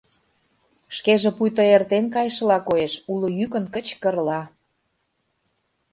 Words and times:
Шкеже 0.95 1.29
пуйто 1.37 1.63
эртен 1.75 2.05
кайышыла 2.15 2.57
коеш, 2.67 2.93
уло 3.11 3.27
йӱкын 3.39 3.65
кычкырла: 3.73 4.41